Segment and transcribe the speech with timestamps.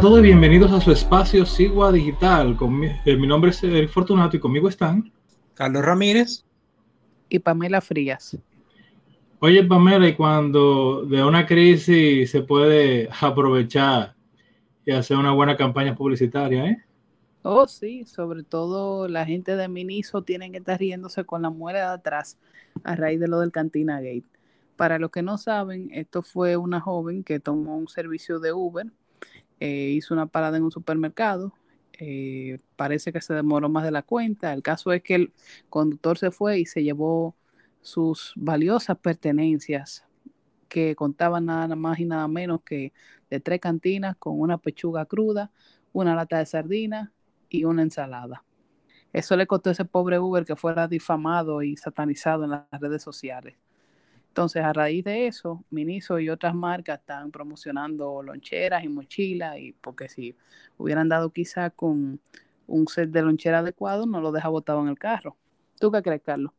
[0.00, 2.56] a todos y bienvenidos a su espacio Sigua Digital.
[2.56, 5.12] Con mi, eh, mi nombre es Eric Fortunato y conmigo están
[5.52, 6.42] Carlos Ramírez
[7.28, 8.38] y Pamela Frías.
[9.40, 14.14] Oye, Pamela, y cuando de una crisis se puede aprovechar
[14.86, 16.82] y hacer una buena campaña publicitaria, ¿eh?
[17.42, 21.80] Oh, sí, sobre todo la gente de Miniso tienen que estar riéndose con la muela
[21.80, 22.38] de atrás
[22.84, 24.24] a raíz de lo del Cantina Gate.
[24.76, 28.86] Para los que no saben, esto fue una joven que tomó un servicio de Uber,
[29.60, 31.52] eh, hizo una parada en un supermercado,
[31.98, 34.52] eh, parece que se demoró más de la cuenta.
[34.52, 35.32] El caso es que el
[35.68, 37.36] conductor se fue y se llevó
[37.82, 40.06] sus valiosas pertenencias
[40.68, 42.92] que contaban nada más y nada menos que
[43.28, 45.50] de tres cantinas con una pechuga cruda,
[45.92, 47.12] una lata de sardina
[47.50, 48.44] y una ensalada.
[49.12, 53.02] Eso le costó a ese pobre Uber que fuera difamado y satanizado en las redes
[53.02, 53.56] sociales.
[54.40, 59.72] Entonces, a raíz de eso, Miniso y otras marcas están promocionando loncheras y mochilas, y
[59.72, 60.34] porque si
[60.78, 62.18] hubieran dado quizá con
[62.66, 65.36] un set de lonchera adecuado, no lo deja botado en el carro.
[65.78, 66.52] ¿Tú qué crees, Carlos?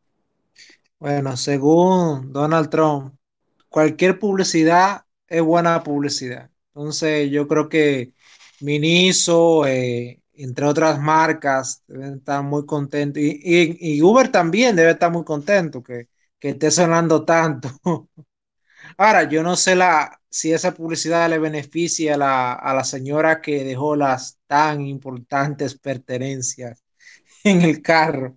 [1.00, 3.16] Bueno, según Donald Trump,
[3.68, 6.52] cualquier publicidad es buena publicidad.
[6.76, 8.14] Entonces, yo creo que
[8.60, 13.20] Miniso, eh, entre otras marcas, deben estar muy contentos.
[13.20, 16.11] Y, y, y, Uber también debe estar muy contento que,
[16.42, 17.68] que esté sonando tanto.
[18.98, 23.40] Ahora, yo no sé la, si esa publicidad le beneficia a la, a la señora
[23.40, 26.82] que dejó las tan importantes pertenencias
[27.44, 28.36] en el carro.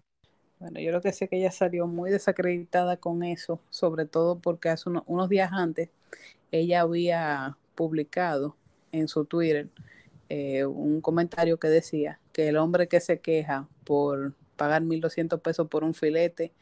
[0.60, 4.70] Bueno, yo lo que sé que ella salió muy desacreditada con eso, sobre todo porque
[4.70, 5.90] hace unos, unos días antes
[6.52, 8.56] ella había publicado
[8.92, 9.68] en su Twitter
[10.30, 15.68] eh, un comentario que decía que el hombre que se queja por pagar 1.200 pesos
[15.68, 16.54] por un filete,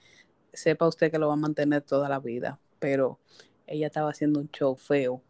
[0.54, 2.60] sepa usted que lo va a mantener toda la vida.
[2.80, 3.20] Pero
[3.68, 5.22] ella estaba haciendo un show feo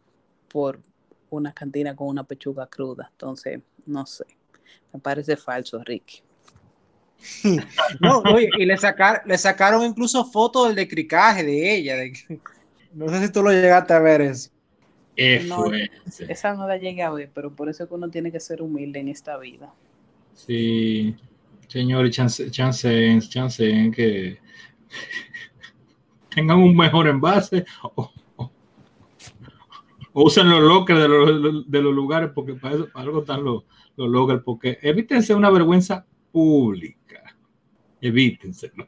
[0.48, 0.80] por
[1.30, 3.08] una cantina con una pechuga cruda.
[3.12, 4.26] Entonces, no sé.
[4.92, 6.22] Me parece falso, Ricky.
[8.00, 11.96] No, oye, y le, sacar, le sacaron incluso fotos del decricaje de ella.
[11.96, 12.12] De,
[12.92, 14.50] no sé si tú lo llegaste a ver eso.
[15.46, 15.70] No,
[16.28, 18.60] esa no la llegué a ver, pero por eso es que uno tiene que ser
[18.60, 19.72] humilde en esta vida.
[20.34, 21.14] Sí,
[21.68, 24.38] señor, chance, chance, chance en que
[26.34, 28.50] tengan un mejor envase o, o,
[30.12, 33.44] o usen los lockers de los, de los, lugares, porque para, eso, para algo están
[33.44, 33.64] los,
[33.96, 37.36] los lockers, porque evítense una vergüenza pública.
[38.00, 38.86] Evítenselo.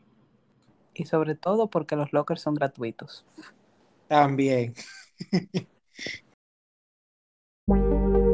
[0.94, 3.24] Y sobre todo porque los lockers son gratuitos.
[4.08, 4.74] También.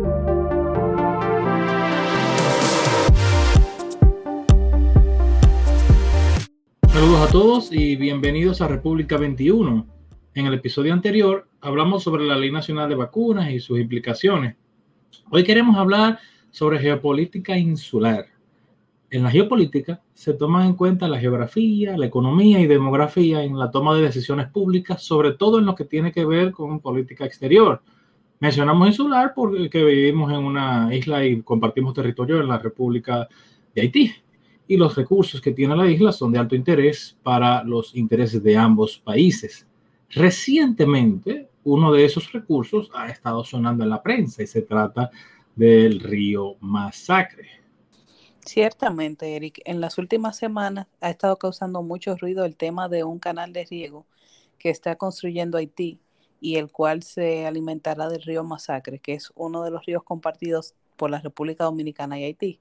[7.02, 9.86] Saludos a todos y bienvenidos a República 21.
[10.34, 14.54] En el episodio anterior hablamos sobre la Ley Nacional de Vacunas y sus implicaciones.
[15.28, 16.20] Hoy queremos hablar
[16.52, 18.26] sobre geopolítica insular.
[19.10, 23.72] En la geopolítica se toman en cuenta la geografía, la economía y demografía en la
[23.72, 27.82] toma de decisiones públicas, sobre todo en lo que tiene que ver con política exterior.
[28.38, 33.26] Mencionamos insular porque vivimos en una isla y compartimos territorio en la República
[33.74, 34.21] de Haití.
[34.66, 38.56] Y los recursos que tiene la isla son de alto interés para los intereses de
[38.56, 39.66] ambos países.
[40.10, 45.10] Recientemente, uno de esos recursos ha estado sonando en la prensa y se trata
[45.54, 47.48] del río Masacre.
[48.44, 49.60] Ciertamente, Eric.
[49.64, 53.64] En las últimas semanas ha estado causando mucho ruido el tema de un canal de
[53.64, 54.06] riego
[54.58, 56.00] que está construyendo Haití
[56.40, 60.74] y el cual se alimentará del río Masacre, que es uno de los ríos compartidos
[60.96, 62.60] por la República Dominicana y Haití.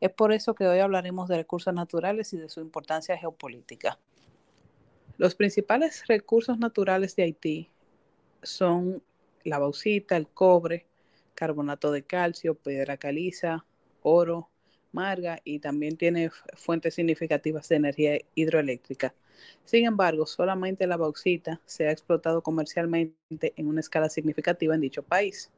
[0.00, 3.98] Es por eso que hoy hablaremos de recursos naturales y de su importancia geopolítica.
[5.16, 7.70] Los principales recursos naturales de Haití
[8.42, 9.02] son
[9.44, 10.86] la bauxita, el cobre,
[11.34, 13.64] carbonato de calcio, piedra caliza,
[14.02, 14.50] oro,
[14.92, 19.14] marga y también tiene fuentes significativas de energía hidroeléctrica.
[19.64, 25.02] Sin embargo, solamente la bauxita se ha explotado comercialmente en una escala significativa en dicho
[25.02, 25.50] país.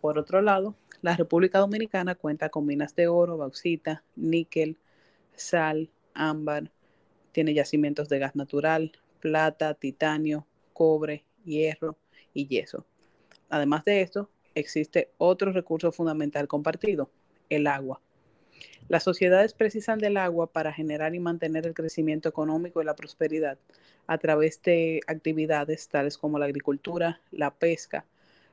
[0.00, 4.78] Por otro lado, la República Dominicana cuenta con minas de oro, bauxita, níquel,
[5.34, 6.70] sal, ámbar,
[7.32, 11.96] tiene yacimientos de gas natural, plata, titanio, cobre, hierro
[12.34, 12.84] y yeso.
[13.48, 17.10] Además de esto, existe otro recurso fundamental compartido,
[17.48, 18.00] el agua.
[18.88, 23.58] Las sociedades precisan del agua para generar y mantener el crecimiento económico y la prosperidad
[24.06, 28.04] a través de actividades tales como la agricultura, la pesca,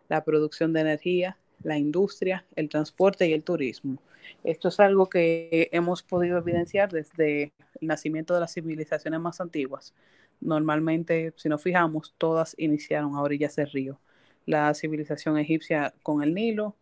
[0.10, 3.98] la producción de energía, la industria, el transporte y el turismo.
[4.44, 9.94] Esto es algo que hemos podido evidenciar desde el nacimiento de las civilizaciones más antiguas.
[10.42, 14.00] Normalmente, si nos fijamos, todas iniciaron a orillas del río.
[14.46, 16.76] La civilización egipcia con el Nilo,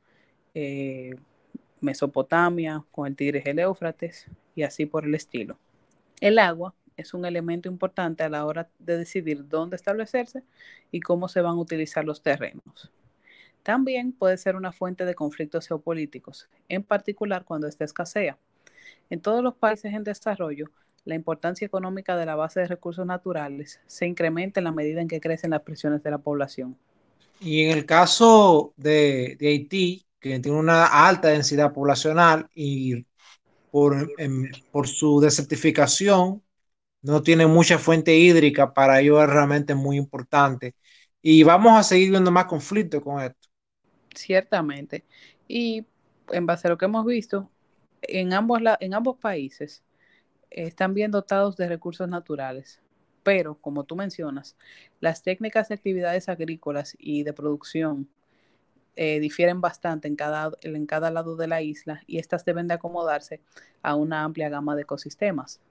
[0.53, 1.15] eh,
[1.79, 5.57] Mesopotamia, con el Tigris y el Éufrates y así por el estilo.
[6.19, 10.43] El agua es un elemento importante a la hora de decidir dónde establecerse
[10.91, 12.91] y cómo se van a utilizar los terrenos.
[13.63, 18.37] También puede ser una fuente de conflictos geopolíticos, en particular cuando ésta escasea.
[19.09, 20.69] En todos los países en desarrollo,
[21.05, 25.07] la importancia económica de la base de recursos naturales se incrementa en la medida en
[25.07, 26.77] que crecen las presiones de la población.
[27.39, 33.05] Y en el caso de, Haití, que tiene una alta densidad poblacional y
[33.71, 34.09] por,
[34.71, 36.43] por su desertificación,
[37.01, 40.75] no tiene mucha fuente hídrica, para ello es realmente muy importante.
[41.21, 43.42] Y vamos a seguir viendo más conflictos con esto.
[44.13, 45.03] Ciertamente.
[45.47, 45.85] Y
[46.31, 47.49] en base a lo que hemos visto,
[48.01, 49.83] en ambos, en ambos países
[50.49, 52.81] están bien dotados de recursos naturales.
[53.23, 54.57] Pero, como tú mencionas,
[54.99, 58.09] las técnicas de actividades agrícolas y de producción
[58.95, 62.75] eh, difieren bastante en cada, en cada lado de la isla y estas deben de
[62.75, 63.41] acomodarse
[63.81, 65.61] a una amplia gama de ecosistemas.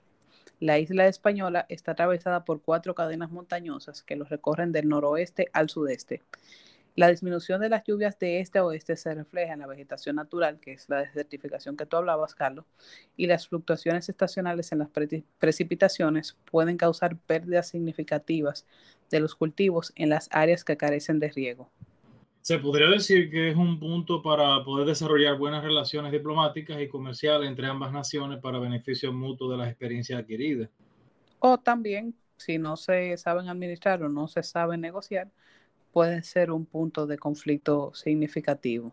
[0.59, 5.69] La isla española está atravesada por cuatro cadenas montañosas que los recorren del noroeste al
[5.69, 6.23] sudeste.
[6.95, 10.61] La disminución de las lluvias de este a oeste se refleja en la vegetación natural,
[10.61, 12.67] que es la desertificación que tú hablabas, Carlos,
[13.17, 14.89] y las fluctuaciones estacionales en las
[15.39, 18.67] precipitaciones pueden causar pérdidas significativas
[19.11, 21.71] de los cultivos en las áreas que carecen de riego.
[22.43, 27.49] Se podría decir que es un punto para poder desarrollar buenas relaciones diplomáticas y comerciales
[27.49, 30.69] entre ambas naciones para beneficio mutuo de las experiencias adquiridas.
[31.39, 35.31] O también, si no se saben administrar o no se saben negociar,
[35.93, 38.93] puede ser un punto de conflicto significativo.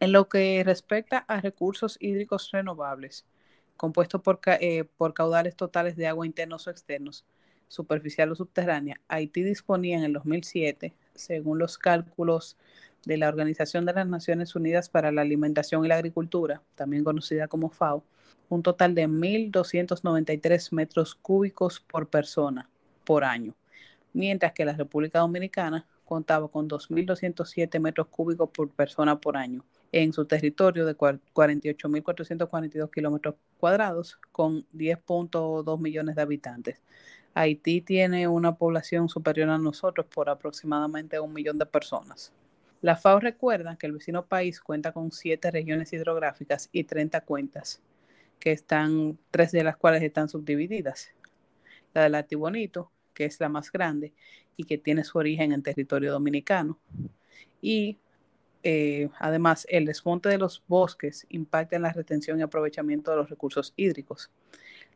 [0.00, 3.26] En lo que respecta a recursos hídricos renovables,
[3.76, 7.24] compuestos por, eh, por caudales totales de agua internos o externos,
[7.68, 12.56] superficial o subterránea, Haití disponía en el 2007 según los cálculos
[13.04, 17.48] de la Organización de las Naciones Unidas para la Alimentación y la Agricultura, también conocida
[17.48, 18.04] como FAO,
[18.48, 22.68] un total de 1.293 metros cúbicos por persona
[23.04, 23.54] por año,
[24.12, 30.12] mientras que la República Dominicana contaba con 2.207 metros cúbicos por persona por año en
[30.12, 36.82] su territorio de 48.442 kilómetros cuadrados con 10.2 millones de habitantes.
[37.34, 42.32] Haití tiene una población superior a nosotros por aproximadamente un millón de personas.
[42.80, 47.80] La FAO recuerda que el vecino país cuenta con siete regiones hidrográficas y 30 cuentas,
[48.38, 51.10] que están, tres de las cuales están subdivididas.
[51.94, 54.12] La del Artibonito, que es la más grande
[54.56, 56.78] y que tiene su origen en territorio dominicano.
[57.60, 57.98] Y
[58.62, 63.30] eh, además, el desmonte de los bosques impacta en la retención y aprovechamiento de los
[63.30, 64.30] recursos hídricos.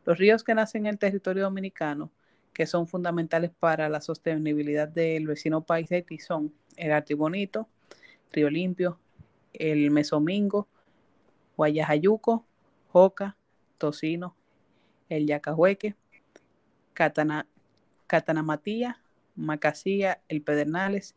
[0.05, 2.11] Los ríos que nacen en el territorio dominicano
[2.57, 7.67] que son fundamentales para la sostenibilidad del vecino país de Haití son el Artibonito,
[8.31, 8.97] Río Limpio,
[9.53, 10.67] el Mesomingo,
[11.55, 12.43] Guayajayuco,
[12.87, 13.37] Joca,
[13.77, 14.35] Tocino,
[15.07, 15.93] el Yacahueque,
[16.95, 17.45] Catana,
[18.07, 19.01] Catanamatía,
[19.35, 21.15] Macasía, el Pedernales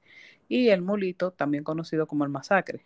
[0.48, 2.84] y el Mulito, también conocido como el Masacre.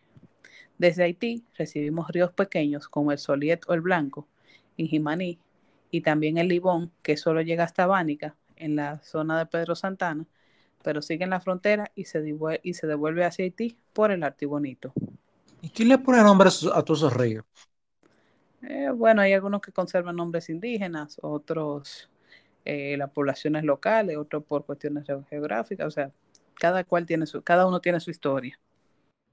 [0.79, 4.29] Desde Haití recibimos ríos pequeños como el Soliet o el Blanco,
[4.77, 5.39] Injimaní,
[5.91, 10.27] y también el Libón, que solo llega hasta Bánica, en la zona de Pedro Santana,
[10.83, 14.23] pero sigue en la frontera y se, devuelve, y se devuelve hacia Haití por el
[14.23, 14.93] Artibonito.
[15.63, 17.45] ¿Y quién le pone nombre a todos esos ríos?
[18.63, 22.11] Eh, bueno, hay algunos que conservan nombres indígenas, otros
[22.65, 26.11] eh, las poblaciones locales, otros por cuestiones geográficas, o sea,
[26.55, 28.59] cada cual tiene su, cada uno tiene su historia.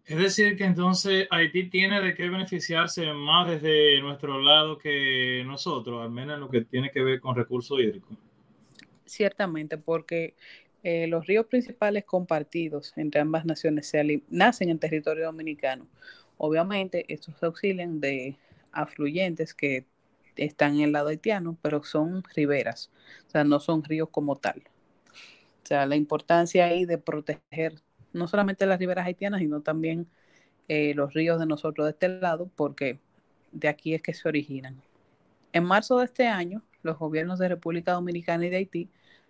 [0.05, 6.01] Es decir, que entonces Haití tiene de qué beneficiarse más desde nuestro lado que nosotros,
[6.01, 8.17] al menos en lo que tiene que ver con recursos hídricos.
[9.05, 10.35] Ciertamente, porque
[10.83, 15.87] eh, los ríos principales compartidos entre ambas naciones se nacen en territorio dominicano.
[16.37, 18.35] Obviamente, estos se auxilian de
[18.71, 19.85] afluyentes que
[20.45, 22.91] están en el lado haitiano, pero son riberas,
[23.27, 24.63] o sea, no son ríos como tal.
[25.63, 27.75] O sea, la importancia ahí de proteger
[28.13, 30.07] no solamente las riberas haitianas, sino también
[30.67, 32.99] eh, los ríos de nosotros de este lado, porque
[33.51, 34.81] de aquí es que se originan.
[35.53, 38.89] En marzo de este año, los gobiernos de República Dominicana y de Haití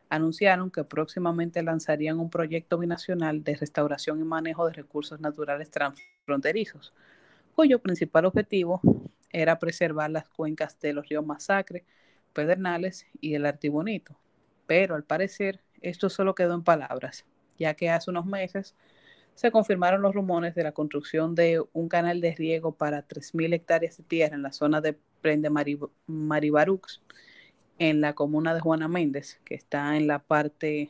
[0.09, 6.93] anunciaron que próximamente lanzarían un proyecto binacional de restauración y manejo de recursos naturales transfronterizos,
[7.61, 8.81] cuyo principal objetivo
[9.29, 11.85] era preservar las cuencas de los ríos Masacre,
[12.33, 14.17] Pedernales y el Artibonito.
[14.65, 17.23] Pero al parecer esto solo quedó en palabras,
[17.59, 18.73] ya que hace unos meses
[19.35, 23.97] se confirmaron los rumores de la construcción de un canal de riego para 3.000 hectáreas
[23.97, 25.51] de tierra en la zona de Prende
[26.07, 27.03] Maribarux,
[27.77, 30.89] en la comuna de Juana Méndez, que está en la parte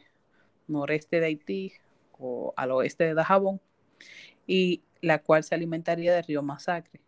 [0.69, 1.73] noreste de Haití
[2.17, 3.59] o al oeste de Dajabón.
[4.47, 7.01] Y la cual se alimentaría del río Masacre.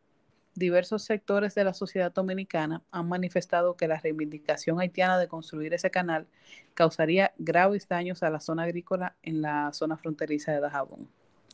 [0.56, 5.90] Diversos sectores de la sociedad dominicana han manifestado que la reivindicación haitiana de construir ese
[5.90, 6.28] canal
[6.76, 11.10] causaría graves daños a la zona agrícola en la zona fronteriza de Dajabón.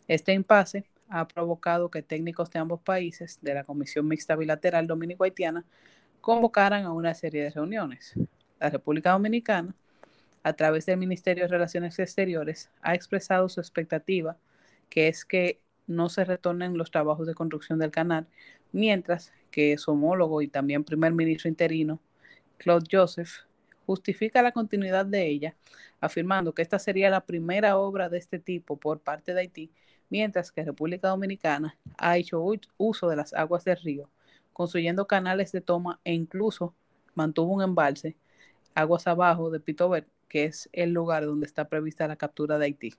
[0.09, 5.63] Este impasse ha provocado que técnicos de ambos países, de la Comisión Mixta Bilateral Dominico-Haitiana,
[6.19, 8.13] convocaran a una serie de reuniones.
[8.59, 9.73] La República Dominicana,
[10.43, 14.37] a través del Ministerio de Relaciones Exteriores, ha expresado su expectativa,
[14.89, 18.27] que es que no se retornen los trabajos de construcción del canal,
[18.71, 21.99] mientras que su homólogo y también primer ministro interino,
[22.57, 23.31] Claude Joseph,
[23.85, 25.55] justifica la continuidad de ella,
[25.99, 29.71] afirmando que esta sería la primera obra de este tipo por parte de Haití
[30.09, 32.43] mientras que República Dominicana ha hecho
[32.77, 34.09] uso de las aguas del río,
[34.53, 36.73] construyendo canales de toma e incluso
[37.13, 38.15] mantuvo un embalse
[38.75, 42.93] aguas abajo de Pitober, que es el lugar donde está prevista la captura de Haití.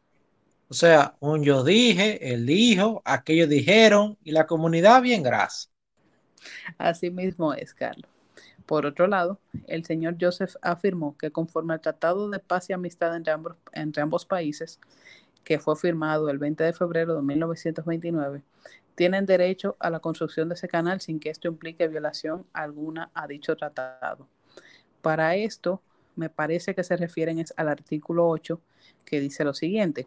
[0.70, 5.68] O sea, un yo dije, él dijo, aquellos dijeron y la comunidad bien grasa.
[6.78, 8.08] Así mismo es, Carlos.
[8.66, 13.16] Por otro lado, el señor Joseph afirmó que conforme al Tratado de Paz y Amistad
[13.16, 14.78] entre ambos, entre ambos países,
[15.42, 18.44] que fue firmado el 20 de febrero de 1929,
[18.94, 23.26] tienen derecho a la construcción de ese canal sin que esto implique violación alguna a
[23.26, 24.28] dicho tratado.
[25.02, 25.82] Para esto,
[26.14, 28.60] me parece que se refieren al artículo 8,
[29.04, 30.06] que dice lo siguiente.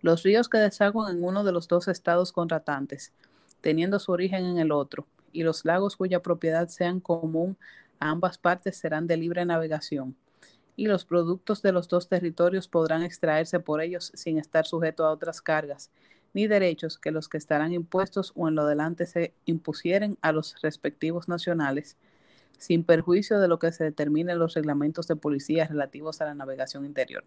[0.00, 3.12] Los ríos que desaguan en uno de los dos estados contratantes,
[3.60, 7.56] teniendo su origen en el otro, y los lagos cuya propiedad sean común
[8.00, 10.16] a ambas partes serán de libre navegación
[10.74, 15.10] y los productos de los dos territorios podrán extraerse por ellos sin estar sujetos a
[15.10, 15.90] otras cargas
[16.34, 20.60] ni derechos que los que estarán impuestos o en lo delante se impusieren a los
[20.62, 21.96] respectivos nacionales,
[22.58, 26.34] sin perjuicio de lo que se determine en los reglamentos de policía relativos a la
[26.34, 27.24] navegación interior.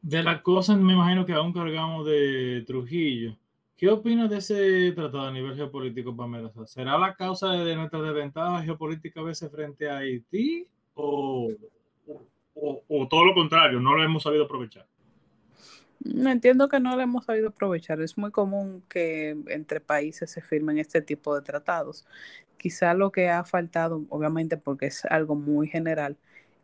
[0.00, 3.36] De las cosas, me imagino que aún cargamos de Trujillo.
[3.76, 6.50] ¿Qué opinas de ese tratado a nivel geopolítico, Pamela?
[6.66, 11.48] ¿Será la causa de nuestra desventaja geopolítica a veces frente a Haití o
[12.60, 14.86] o, todo lo contrario, no lo hemos sabido aprovechar?
[16.04, 18.00] Entiendo que no lo hemos sabido aprovechar.
[18.00, 22.06] Es muy común que entre países se firmen este tipo de tratados.
[22.56, 26.16] Quizá lo que ha faltado, obviamente porque es algo muy general,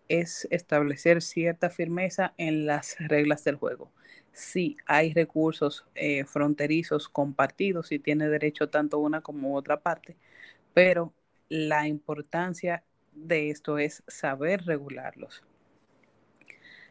[0.08, 3.92] es establecer cierta firmeza en las reglas del juego.
[4.32, 10.16] Si hay recursos eh, fronterizos compartidos y tiene derecho tanto una como otra parte,
[10.74, 11.12] pero
[11.48, 12.82] la importancia
[13.12, 15.44] de esto es saber regularlos.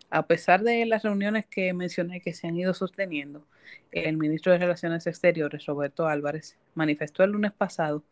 [0.09, 3.47] A pesar de las reuniones que mencioné que se han ido sosteniendo,
[3.91, 8.03] el ministro de Relaciones Exteriores, Roberto Álvarez, manifestó el lunes pasado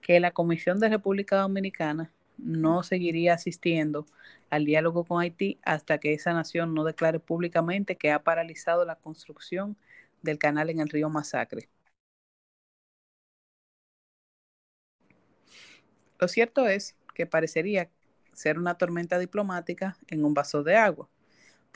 [0.00, 4.06] que la Comisión de República Dominicana no seguiría asistiendo
[4.50, 8.96] al diálogo con Haití hasta que esa nación no declare públicamente que ha paralizado la
[8.96, 9.76] construcción
[10.22, 11.68] del canal en el río Masacre.
[16.18, 17.90] Lo cierto es que parecería
[18.32, 21.08] ser una tormenta diplomática en un vaso de agua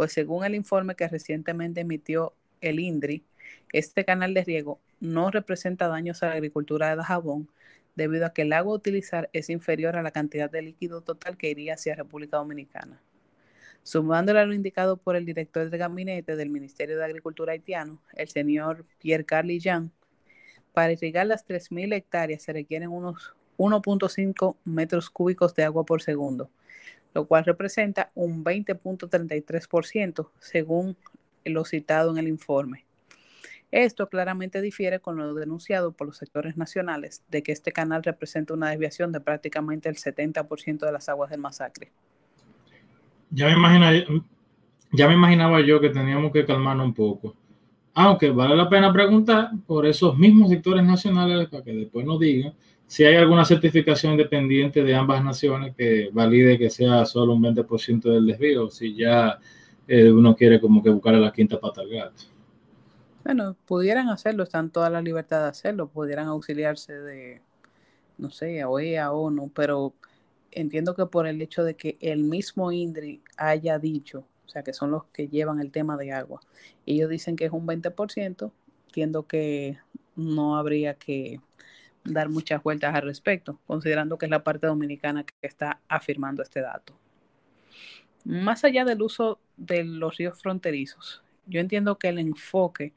[0.00, 3.22] pues según el informe que recientemente emitió el INDRI,
[3.70, 7.50] este canal de riego no representa daños a la agricultura de Dajabón
[7.96, 11.36] debido a que el agua a utilizar es inferior a la cantidad de líquido total
[11.36, 13.00] que iría hacia República Dominicana.
[13.82, 18.28] Sumándole a lo indicado por el director de gabinete del Ministerio de Agricultura haitiano, el
[18.28, 19.90] señor Pierre Carly Jean,
[20.72, 26.50] para irrigar las 3.000 hectáreas se requieren unos 1.5 metros cúbicos de agua por segundo,
[27.14, 30.96] lo cual representa un 20.33% según
[31.44, 32.86] lo citado en el informe.
[33.70, 38.54] Esto claramente difiere con lo denunciado por los sectores nacionales de que este canal representa
[38.54, 41.92] una desviación de prácticamente el 70% de las aguas del masacre.
[43.30, 44.04] Ya me,
[44.92, 47.36] ya me imaginaba yo que teníamos que calmarnos un poco.
[47.94, 52.54] Aunque vale la pena preguntar por esos mismos sectores nacionales para que después nos digan
[52.90, 58.02] si hay alguna certificación independiente de ambas naciones que valide que sea solo un 20%
[58.02, 59.38] del desvío, si ya
[59.86, 61.82] eh, uno quiere como que buscar a la quinta pata.
[63.24, 67.42] Bueno, pudieran hacerlo, están toda la libertad de hacerlo, pudieran auxiliarse de,
[68.18, 69.92] no sé, OEA, ONU, pero
[70.50, 74.72] entiendo que por el hecho de que el mismo INDRI haya dicho, o sea, que
[74.72, 76.40] son los que llevan el tema de agua,
[76.86, 78.52] ellos dicen que es un 20%,
[78.86, 79.78] entiendo que
[80.16, 81.40] no habría que
[82.04, 86.60] dar muchas vueltas al respecto, considerando que es la parte dominicana que está afirmando este
[86.62, 86.94] dato.
[88.24, 92.94] Más allá del uso de los ríos fronterizos, yo entiendo que el enfoque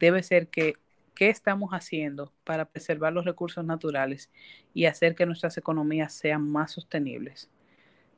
[0.00, 0.74] debe ser que
[1.14, 4.30] qué estamos haciendo para preservar los recursos naturales
[4.74, 7.48] y hacer que nuestras economías sean más sostenibles.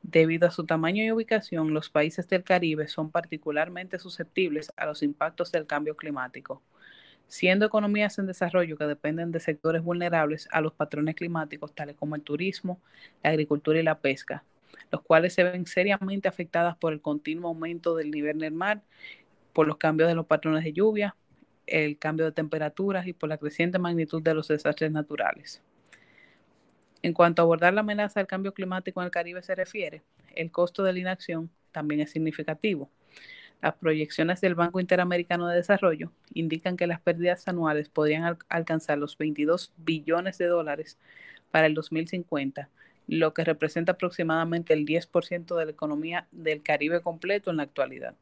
[0.01, 5.03] Debido a su tamaño y ubicación, los países del Caribe son particularmente susceptibles a los
[5.03, 6.63] impactos del cambio climático
[7.27, 12.15] siendo economías en desarrollo que dependen de sectores vulnerables a los patrones climáticos, tales como
[12.15, 12.81] el turismo,
[13.23, 14.43] la agricultura y la pesca,
[14.91, 18.81] los cuales se ven seriamente afectadas por el continuo aumento del nivel del mar,
[19.57, 21.15] por los cambios de los patrones de lluvia,
[21.65, 25.63] el cambio de temperaturas y por la creciente magnitud de los desastres naturales.
[27.01, 30.03] En cuanto a abordar la amenaza del cambio climático en el Caribe se refiere,
[30.35, 32.91] el costo de la inacción también es significativo.
[33.59, 39.17] Las proyecciones del Banco Interamericano de Desarrollo indican que las pérdidas anuales podrían alcanzar los
[39.17, 40.99] 22 billones de dólares
[41.49, 42.69] para el 2050,
[43.07, 48.13] lo que representa aproximadamente el 10% de la economía del Caribe completo en la actualidad.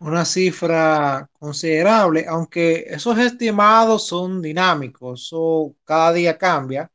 [0.00, 6.90] Una cifra considerable, aunque esos estimados son dinámicos, o cada día cambia,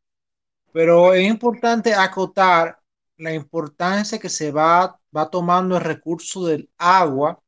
[0.73, 2.79] pero es importante acotar
[3.17, 7.41] la importancia que se va, va tomando el recurso del agua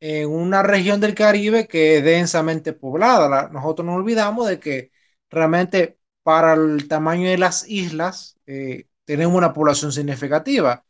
[0.00, 3.48] en una región del Caribe que es densamente poblada.
[3.50, 4.92] nosotros no olvidamos de que
[5.30, 10.84] realmente para el tamaño de las islas eh, tenemos una población significativa.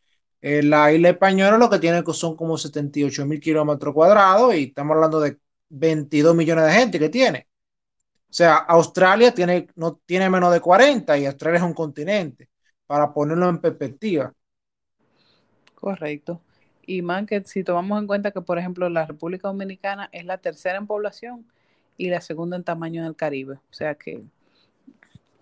[0.47, 4.95] Eh, la isla española lo que tiene son como 78 mil kilómetros cuadrados y estamos
[4.95, 5.39] hablando de
[5.71, 7.49] 22 millones de gente que tiene.
[8.29, 12.51] O sea, Australia tiene, no tiene menos de 40 y Australia es un continente
[12.87, 14.35] para ponerlo en perspectiva.
[15.77, 16.43] Correcto.
[16.85, 20.37] Y más que si tomamos en cuenta que, por ejemplo, la República Dominicana es la
[20.37, 21.47] tercera en población
[21.97, 23.55] y la segunda en tamaño en el Caribe.
[23.55, 24.23] O sea que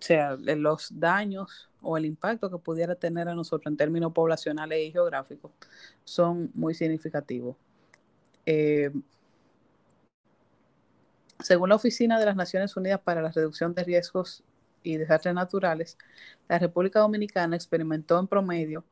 [0.03, 4.91] sea, los daños o el impacto que pudiera tener a nosotros en términos poblacionales y
[4.91, 5.51] geográficos
[6.03, 7.55] son muy significativos.
[8.45, 8.91] Eh,
[11.39, 14.43] según la Oficina de las Naciones Unidas para la Reducción de Riesgos
[14.81, 15.97] y desastres naturales,
[16.47, 18.83] la República Dominicana experimentó en promedio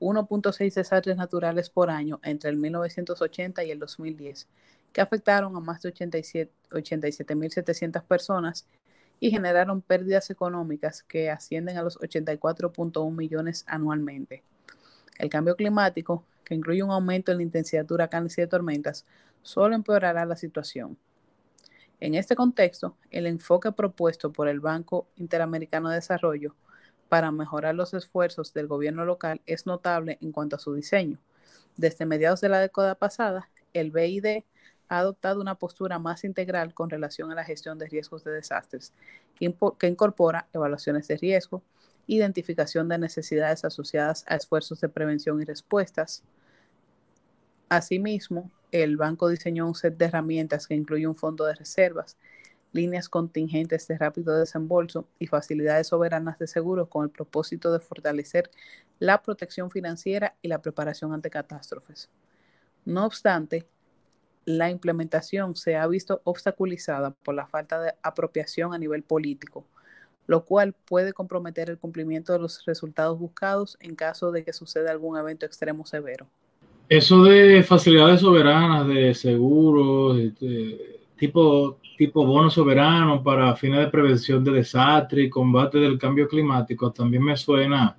[0.00, 4.48] 1.6 desastres naturales por año entre el 1980 y el 2010,
[4.92, 8.66] que afectaron a más de 87.700 personas
[9.20, 14.42] y generaron pérdidas económicas que ascienden a los 84.1 millones anualmente.
[15.18, 19.04] El cambio climático, que incluye un aumento en la intensidad de huracanes y de tormentas,
[19.42, 20.96] solo empeorará la situación.
[22.00, 26.54] En este contexto, el enfoque propuesto por el Banco Interamericano de Desarrollo
[27.10, 31.18] para mejorar los esfuerzos del gobierno local es notable en cuanto a su diseño.
[31.76, 34.44] Desde mediados de la década pasada, el BID
[34.90, 38.92] ha adoptado una postura más integral con relación a la gestión de riesgos de desastres,
[39.38, 41.62] que incorpora evaluaciones de riesgo,
[42.08, 46.24] identificación de necesidades asociadas a esfuerzos de prevención y respuestas.
[47.68, 52.16] Asimismo, el banco diseñó un set de herramientas que incluye un fondo de reservas,
[52.72, 58.50] líneas contingentes de rápido desembolso y facilidades soberanas de seguro con el propósito de fortalecer
[58.98, 62.10] la protección financiera y la preparación ante catástrofes.
[62.84, 63.68] No obstante,
[64.58, 69.66] la implementación se ha visto obstaculizada por la falta de apropiación a nivel político,
[70.26, 74.90] lo cual puede comprometer el cumplimiento de los resultados buscados en caso de que suceda
[74.90, 76.26] algún evento extremo severo.
[76.88, 80.18] Eso de facilidades soberanas, de seguros,
[81.16, 86.90] tipo, tipo bono soberano para fines de prevención de desastre y combate del cambio climático,
[86.90, 87.96] también me suena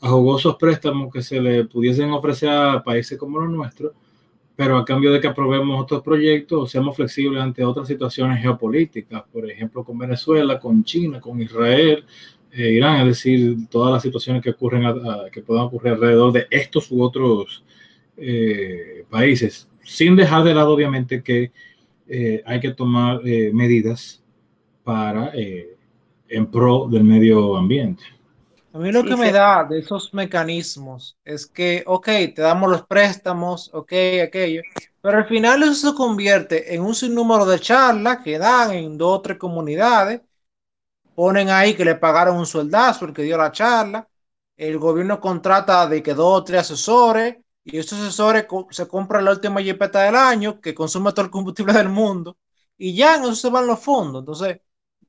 [0.00, 3.92] a jugosos préstamos que se le pudiesen ofrecer a países como los nuestros,
[4.54, 9.50] pero a cambio de que aprobemos otros proyectos, seamos flexibles ante otras situaciones geopolíticas, por
[9.50, 12.04] ejemplo, con Venezuela, con China, con Israel,
[12.52, 14.84] eh, Irán, es decir, todas las situaciones que ocurren,
[15.32, 17.64] que puedan ocurrir alrededor de estos u otros
[18.16, 21.50] eh, países, sin dejar de lado obviamente que
[22.06, 24.22] eh, hay que tomar eh, medidas
[24.84, 28.02] para en pro del medio ambiente.
[28.74, 32.86] A mí lo que me da de esos mecanismos es que, ok, te damos los
[32.86, 33.92] préstamos, ok,
[34.24, 34.62] aquello,
[35.00, 39.18] pero al final eso se convierte en un sinnúmero de charlas que dan en dos
[39.18, 40.22] o tres comunidades,
[41.14, 44.08] ponen ahí que le pagaron un sueldazo el que dio la charla,
[44.56, 49.32] el gobierno contrata de que dos o tres asesores, y esos asesores se compran la
[49.32, 52.38] última jipeta del año que consume todo el combustible del mundo
[52.78, 54.22] y ya eso se van los fondos.
[54.22, 54.60] Entonces,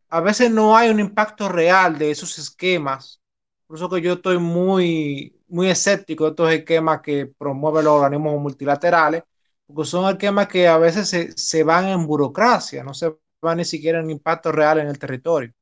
[0.09, 3.22] a veces no hay un impacto real de esos esquemas.
[3.67, 8.39] Por eso que yo estoy muy, muy escéptico de estos esquemas que promueven los organismos
[8.41, 9.23] multilaterales,
[9.65, 13.65] porque son esquemas que a veces se, se van en burocracia, no se van ni
[13.65, 15.53] siquiera en impacto real en el territorio.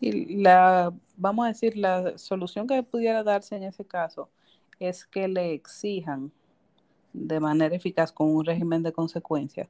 [0.00, 4.30] Y la, vamos a decir, la solución que pudiera darse en ese caso
[4.78, 6.32] es que le exijan
[7.12, 9.68] de manera eficaz con un régimen de consecuencia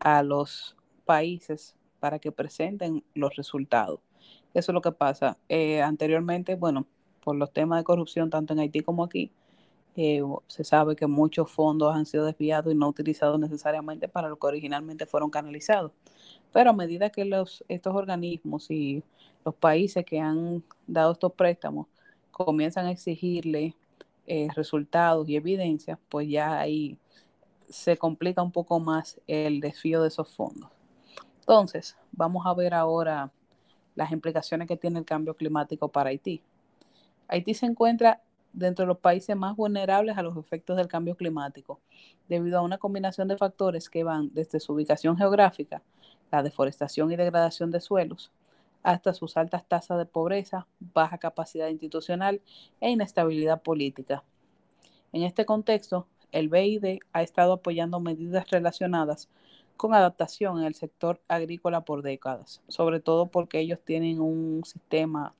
[0.00, 4.00] a los países para que presenten los resultados.
[4.54, 5.36] Eso es lo que pasa.
[5.48, 6.86] Eh, anteriormente, bueno,
[7.22, 9.30] por los temas de corrupción, tanto en Haití como aquí,
[9.96, 14.36] Eh, se sabe que muchos fondos han sido desviados y no utilizados necesariamente para lo
[14.36, 15.92] que originalmente fueron canalizados.
[16.52, 19.04] Pero a medida que los, estos organismos y
[19.44, 21.86] los países que han dado estos préstamos
[22.32, 23.76] comienzan a exigirle
[24.26, 26.98] eh, resultados y evidencias, pues ya ahí
[27.68, 30.70] se complica un poco más el desvío de esos fondos.
[31.40, 33.30] Entonces, vamos a ver ahora
[33.94, 36.42] las implicaciones que tiene el cambio climático para Haití.
[37.28, 41.80] Haití se encuentra dentro de los países más vulnerables a los efectos del cambio climático,
[42.28, 45.82] debido a una combinación de factores que van desde su ubicación geográfica,
[46.30, 48.30] la deforestación y degradación de suelos,
[48.82, 52.40] hasta sus altas tasas de pobreza, baja capacidad institucional
[52.80, 54.22] e inestabilidad política.
[55.12, 59.28] En este contexto, el BID ha estado apoyando medidas relacionadas
[59.76, 65.34] con adaptación en el sector agrícola por décadas, sobre todo porque ellos tienen un sistema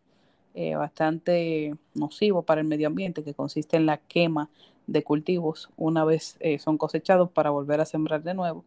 [0.55, 4.51] eh, bastante nocivo para el medio ambiente que consiste en la quema
[4.87, 8.65] de cultivos una vez eh, son cosechados para volver a sembrar de nuevo,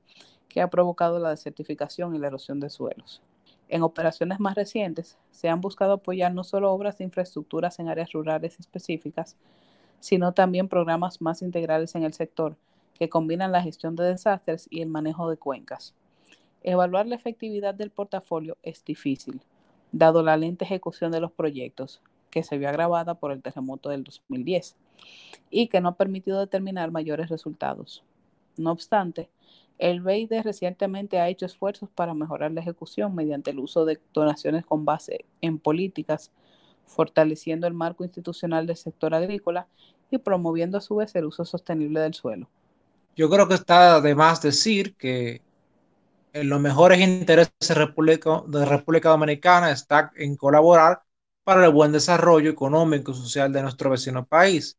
[0.50, 3.22] que ha provocado la desertificación y la erosión de suelos.
[3.70, 8.12] En operaciones más recientes se han buscado apoyar no solo obras de infraestructuras en áreas
[8.14, 9.36] rurales específicas,
[10.00, 12.56] sino también programas más integrales en el sector
[12.98, 15.94] que combinan la gestión de desastres y el manejo de cuencas.
[16.64, 19.42] Evaluar la efectividad del portafolio es difícil,
[19.92, 24.04] dado la lenta ejecución de los proyectos, que se vio agravada por el terremoto del
[24.04, 24.76] 2010
[25.50, 28.04] y que no ha permitido determinar mayores resultados.
[28.58, 29.30] No obstante,
[29.78, 34.66] el BID recientemente ha hecho esfuerzos para mejorar la ejecución mediante el uso de donaciones
[34.66, 36.32] con base en políticas,
[36.86, 39.68] fortaleciendo el marco institucional del sector agrícola
[40.10, 42.50] y promoviendo a su vez el uso sostenible del suelo.
[43.18, 45.42] Yo creo que está de más decir que
[46.34, 51.02] en los mejores intereses de República, Dominicana está en colaborar
[51.44, 54.78] para el buen desarrollo económico y social de nuestro vecino país.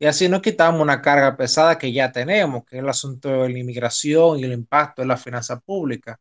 [0.00, 3.50] Y así nos quitamos una carga pesada que ya tenemos, que es el asunto de
[3.50, 6.20] la inmigración y el impacto en la finanza pública,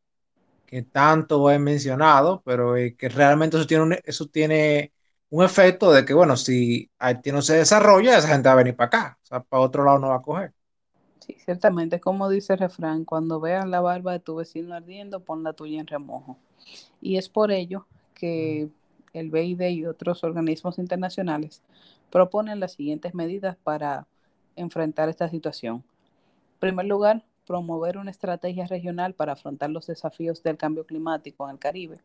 [0.65, 4.93] que tanto he mencionado, pero que realmente eso tiene, un, eso tiene
[5.30, 8.75] un efecto de que, bueno, si Haití no se desarrolla, esa gente va a venir
[8.75, 10.54] para acá, o sea, para otro lado no va a coger.
[11.26, 15.42] Sí, ciertamente, como dice el refrán, cuando veas la barba de tu vecino ardiendo, pon
[15.42, 16.38] la tuya en remojo.
[17.02, 18.70] Y es por ello que
[19.12, 21.64] el BID y otros organismos internacionales
[22.12, 24.06] proponen las siguientes medidas para
[24.56, 25.78] enfrentar esta situación.
[25.78, 31.54] En primer lugar, promover una estrategia regional para afrontar los desafíos del cambio climático en
[31.54, 32.02] el Caribe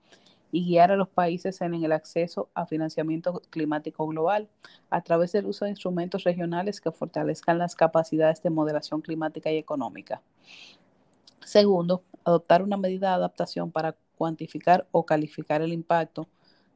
[0.52, 4.48] y guiar a los países en el acceso a financiamiento climático global
[4.90, 9.58] a través del uso de instrumentos regionales que fortalezcan las capacidades de moderación climática y
[9.58, 10.22] económica.
[11.44, 16.28] Segundo, adoptar una medida de adaptación para cuantificar o calificar el impacto,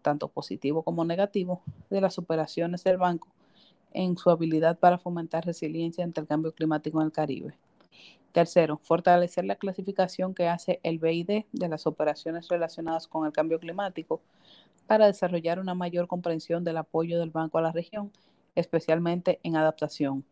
[0.02, 3.28] tanto positivo como negativo, de las operaciones del banco
[3.92, 7.56] en su habilidad para fomentar resiliencia ante el cambio climático en el Caribe.
[8.34, 13.60] Tercero, fortalecer la clasificación que hace el BID de las operaciones relacionadas con el cambio
[13.60, 14.20] climático
[14.88, 18.10] para desarrollar una mayor comprensión del apoyo del banco a la región,
[18.56, 20.24] especialmente en adaptación.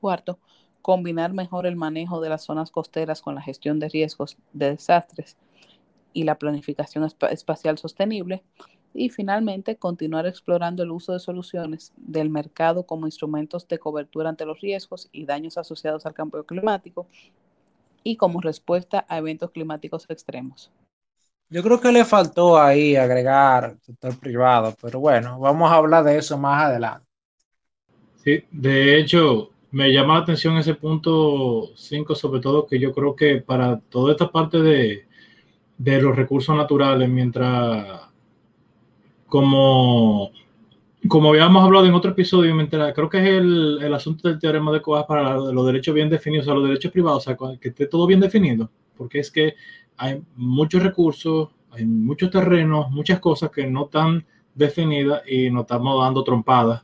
[0.00, 0.40] Cuarto,
[0.82, 5.36] combinar mejor el manejo de las zonas costeras con la gestión de riesgos de desastres
[6.12, 8.42] y la planificación espacial sostenible.
[8.94, 14.46] Y finalmente, continuar explorando el uso de soluciones del mercado como instrumentos de cobertura ante
[14.46, 17.06] los riesgos y daños asociados al cambio climático
[18.02, 20.70] y como respuesta a eventos climáticos extremos.
[21.50, 26.18] Yo creo que le faltó ahí agregar sector privado, pero bueno, vamos a hablar de
[26.18, 27.06] eso más adelante.
[28.22, 33.16] Sí, de hecho, me llama la atención ese punto 5, sobre todo que yo creo
[33.16, 35.06] que para toda esta parte de,
[35.78, 38.07] de los recursos naturales, mientras
[39.28, 40.30] como,
[41.06, 42.54] como habíamos hablado en otro episodio,
[42.94, 46.46] creo que es el, el asunto del teorema de Coas para los derechos bien definidos,
[46.46, 49.54] o sea, los derechos privados, o sea, que esté todo bien definido, porque es que
[49.96, 56.02] hay muchos recursos, hay muchos terrenos, muchas cosas que no están definidas y nos estamos
[56.02, 56.82] dando trompadas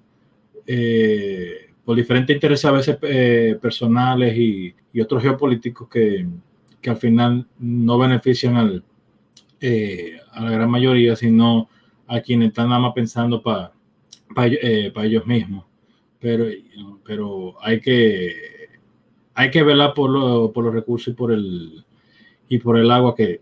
[0.67, 6.27] eh, por diferentes intereses a veces eh, personales y, y, otros geopolíticos que,
[6.81, 8.85] que, al final no benefician al,
[9.61, 11.69] eh, a la gran mayoría, sino
[12.07, 13.73] a quienes están nada más pensando para
[14.47, 15.65] eh, ellos mismos.
[16.19, 16.47] Pero,
[17.05, 18.55] pero hay que
[19.35, 21.85] hay que velar por, por, los recursos y por el
[22.49, 23.41] y por el agua que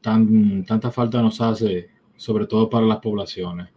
[0.00, 3.68] tan, tanta falta nos hace, sobre todo para las poblaciones.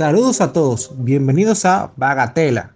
[0.00, 2.74] Saludos a todos, bienvenidos a Bagatela.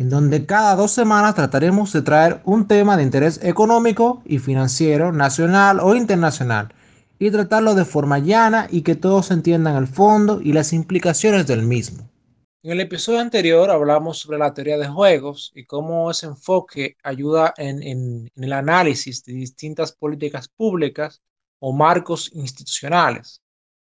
[0.00, 5.12] en donde cada dos semanas trataremos de traer un tema de interés económico y financiero,
[5.12, 6.74] nacional o internacional,
[7.20, 11.62] y tratarlo de forma llana y que todos entiendan el fondo y las implicaciones del
[11.62, 12.10] mismo.
[12.64, 17.54] En el episodio anterior hablamos sobre la teoría de juegos y cómo ese enfoque ayuda
[17.58, 21.22] en, el análisis de distintas políticas públicas
[21.60, 23.40] o marcos institucionales.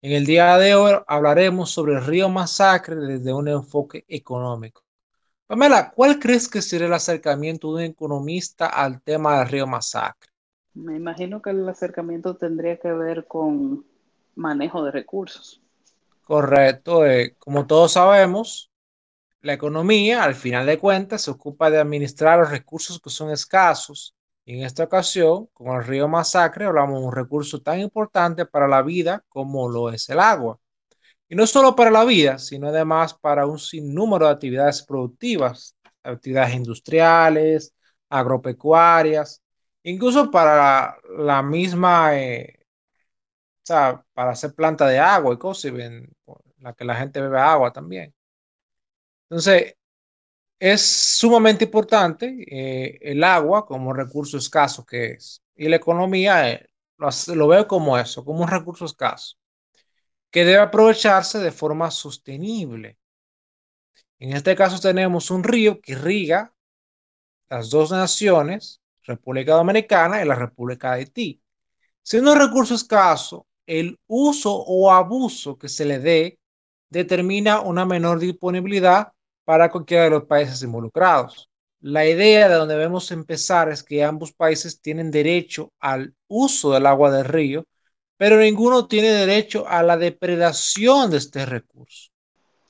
[0.00, 4.84] En el día de hoy hablaremos sobre el río Masacre desde un enfoque económico.
[5.48, 10.30] Pamela, ¿cuál crees que sería el acercamiento de un economista al tema del río Masacre?
[10.74, 13.84] Me imagino que el acercamiento tendría que ver con
[14.36, 15.60] manejo de recursos.
[16.22, 17.04] Correcto.
[17.04, 18.70] Eh, como todos sabemos,
[19.40, 24.14] la economía, al final de cuentas, se ocupa de administrar los recursos que son escasos.
[24.54, 28.82] En esta ocasión, con el río Masacre, hablamos de un recurso tan importante para la
[28.82, 30.58] vida como lo es el agua.
[31.28, 36.54] Y no solo para la vida, sino además para un sinnúmero de actividades productivas, actividades
[36.54, 37.74] industriales,
[38.08, 39.42] agropecuarias,
[39.82, 46.08] incluso para la misma, eh, o sea, para hacer planta de agua y cosas, en
[46.58, 48.14] la que la gente bebe agua también.
[49.28, 49.74] Entonces,
[50.58, 55.42] es sumamente importante eh, el agua como recurso escaso que es.
[55.56, 56.68] Y la economía eh,
[56.98, 59.36] lo, lo veo como eso, como un recurso escaso
[60.30, 62.98] que debe aprovecharse de forma sostenible.
[64.18, 66.52] En este caso tenemos un río que irriga
[67.48, 71.42] las dos naciones, República Dominicana y la República de Haití.
[72.02, 76.38] Siendo un recurso escaso, el uso o abuso que se le dé
[76.90, 79.12] determina una menor disponibilidad
[79.48, 81.48] para cualquiera de los países involucrados.
[81.80, 86.84] La idea de donde debemos empezar es que ambos países tienen derecho al uso del
[86.84, 87.64] agua del río
[88.18, 92.10] pero ninguno tiene derecho a la depredación de este recurso.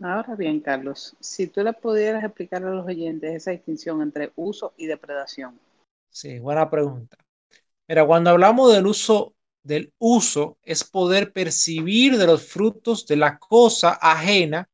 [0.00, 4.74] Ahora bien, Carlos, si tú le pudieras explicar a los oyentes esa distinción entre uso
[4.76, 5.58] y depredación.
[6.10, 7.16] Sí, buena pregunta.
[7.88, 13.38] Mira, cuando hablamos del uso, del uso es poder percibir de los frutos de la
[13.38, 14.68] cosa ajena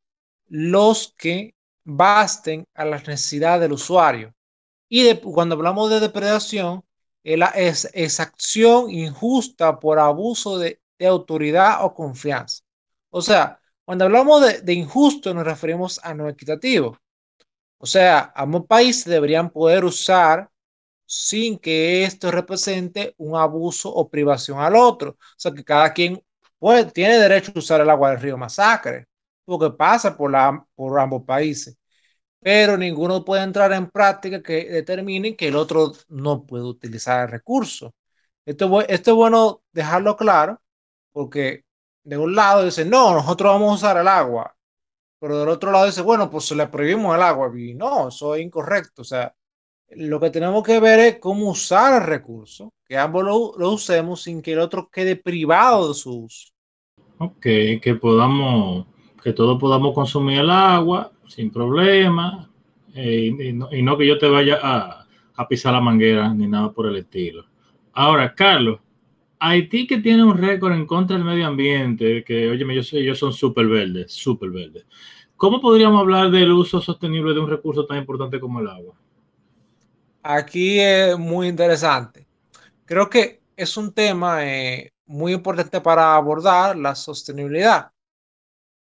[0.49, 1.54] los que
[1.85, 4.35] basten a las necesidades del usuario.
[4.89, 6.85] Y cuando hablamos de depredación,
[7.25, 12.63] es, es acción injusta por abuso de, autoridad o confianza.
[13.11, 16.99] O sea, cuando hablamos de, injusto nos referimos a no equitativo.
[17.79, 20.49] O sea, ambos países deberían poder usar
[21.07, 25.11] sin que esto represente un abuso o privación al otro.
[25.11, 26.23] O sea, que cada quien
[26.95, 29.07] tiene derecho a usar el agua del río Masacre,
[29.45, 31.77] porque pasa por, la, por ambos países
[32.45, 37.31] pero ninguno puede entrar en práctica que determine que el otro no puede utilizar el
[37.31, 37.95] recurso.
[38.45, 40.61] Esto, esto es bueno dejarlo claro,
[41.11, 41.65] porque
[42.03, 44.55] de un lado dice, no, nosotros vamos a usar el agua,
[45.19, 48.43] pero del otro lado dice, bueno, pues le prohibimos el agua, y no, eso es
[48.43, 49.01] incorrecto.
[49.01, 49.35] O sea,
[49.93, 54.23] lo que tenemos que ver es cómo usar el recurso, que ambos lo, lo usemos
[54.23, 56.53] sin que el otro quede privado de su uso.
[57.17, 58.87] Ok, que podamos,
[59.25, 62.47] que todos podamos consumir el agua sin problema,
[62.95, 63.33] eh,
[63.73, 67.47] y, no, que yo te vaya a, pisar la manguera ni nada por el estilo.
[67.95, 68.81] Ahora, Carlos,
[69.39, 73.19] Haití que tiene un récord en contra del medio ambiente, que, oye, yo sé, ellos
[73.19, 74.85] son súper verdes, súper verdes.
[75.37, 78.95] ¿Cómo podríamos hablar del uso sostenible de un recurso tan importante como el agua?
[80.23, 82.27] Aquí es muy interesante.
[82.85, 87.94] Creo que es un tema eh, muy importante para abordar la sostenibilidad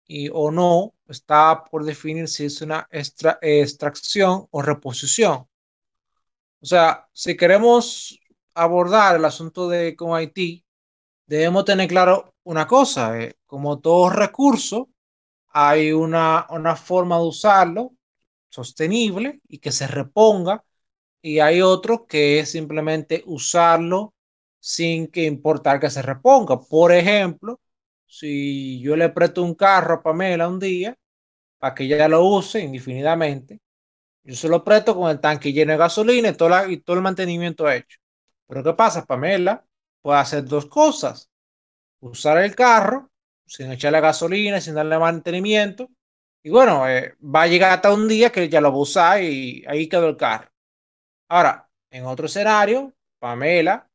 [0.08, 5.46] y o no está por definir si es una extracción o reposición.
[6.60, 8.18] O sea, si queremos
[8.54, 10.64] abordar el asunto de con Haití,
[11.26, 14.88] debemos tener claro una cosa, eh, como todo recurso,
[15.48, 17.92] hay una, una forma de usarlo
[18.48, 20.64] sostenible y que se reponga,
[21.22, 24.14] y hay otro que es simplemente usarlo
[24.60, 26.60] sin que importar que se reponga.
[26.60, 27.60] Por ejemplo,
[28.08, 30.96] si yo le presto un carro a Pamela un día
[31.58, 33.60] para que ella lo use indefinidamente,
[34.24, 37.02] yo se lo presto con el tanque lleno de gasolina y todo, y todo el
[37.02, 37.98] mantenimiento hecho.
[38.46, 39.06] Pero ¿qué pasa?
[39.06, 39.64] Pamela
[40.02, 41.30] puede hacer dos cosas.
[42.00, 43.10] Usar el carro
[43.46, 45.90] sin echarle gasolina, sin darle mantenimiento.
[46.42, 49.22] Y bueno, eh, va a llegar hasta un día que ya lo va a usar
[49.22, 50.50] y ahí quedó el carro.
[51.28, 53.90] Ahora, en otro escenario, Pamela,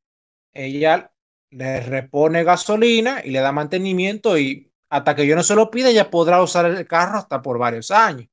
[0.54, 1.13] ella
[1.54, 5.92] le repone gasolina y le da mantenimiento y hasta que yo no se lo pida
[5.92, 8.28] ya podrá usar el carro hasta por varios años.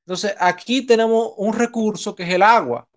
[0.00, 2.88] Entonces, aquí tenemos un recurso que es el agua.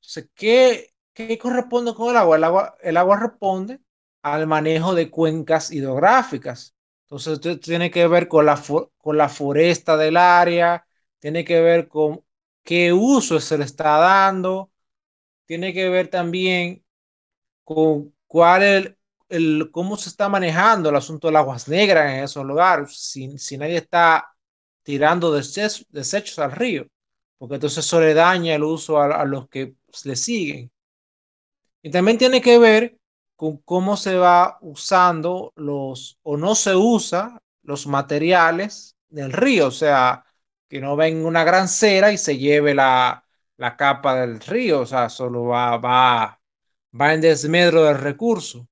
[0.00, 2.36] Entonces, ¿qué, corresponde con el agua?
[2.36, 3.80] El agua, el agua responde
[4.22, 6.74] al manejo de cuencas hidrográficas.
[7.04, 8.60] Entonces, esto tiene que ver con la,
[8.98, 10.86] con la foresta del área,
[11.18, 12.24] tiene que ver con
[12.62, 14.72] qué uso se le está dando,
[15.46, 16.84] tiene que ver también
[17.64, 18.92] con cuál es
[19.28, 23.38] el, cómo se está manejando el asunto de las aguas negras en esos lugares, si,
[23.38, 24.28] si nadie está
[24.82, 26.84] tirando desechos, desechos al río,
[27.38, 30.72] porque entonces eso daña el uso a, a los que le siguen.
[31.82, 32.98] Y también tiene que ver
[33.36, 39.70] con cómo se va usando los, o no se usa los materiales del río, o
[39.70, 40.24] sea,
[40.68, 43.24] que no venga una gran cera y se lleve la,
[43.58, 46.40] la capa del río, o sea, solo va, va,
[47.00, 48.68] va en desmedro del recurso.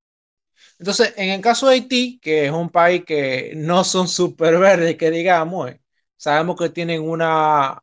[0.78, 4.96] Entonces, en el caso de Haití, que es un país que no son súper verdes,
[4.96, 5.80] que digamos, eh,
[6.16, 7.80] sabemos que tienen una,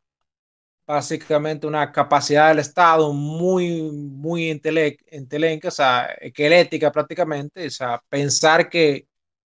[0.86, 8.68] básicamente una capacidad del Estado muy, muy intelectual, o sea, esquelética prácticamente, o sea, pensar
[8.68, 9.06] que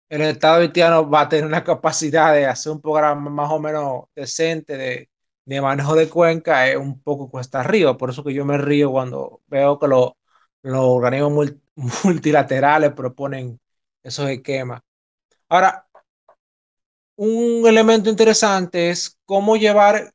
[0.09, 4.05] el Estado haitiano va a tener una capacidad de hacer un programa más o menos
[4.15, 5.11] decente de,
[5.45, 8.91] de manejo de cuenca es un poco cuesta arriba, por eso que yo me río
[8.93, 10.13] cuando veo que los
[10.65, 11.53] organismos
[12.05, 13.61] multilaterales proponen
[14.03, 14.81] esos esquemas.
[15.49, 15.87] Ahora,
[17.17, 20.13] un elemento interesante es cómo llevar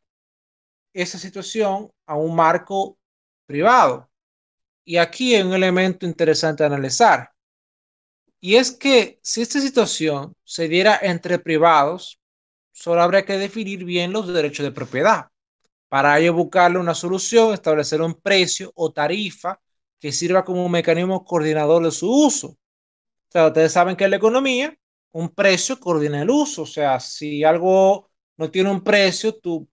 [0.93, 2.97] esa situación a un marco
[3.45, 4.09] privado.
[4.83, 7.31] Y aquí hay un elemento interesante analizar.
[8.39, 12.19] Y es que si esta situación se diera entre privados,
[12.71, 15.27] solo habría que definir bien los derechos de propiedad.
[15.89, 19.59] Para ello buscarle una solución, establecer un precio o tarifa
[19.99, 22.47] que sirva como un mecanismo coordinador de su uso.
[22.49, 22.57] O
[23.31, 24.77] sea, ustedes saben que en la economía
[25.11, 26.63] un precio coordina el uso.
[26.63, 29.67] O sea, si algo no tiene un precio, tú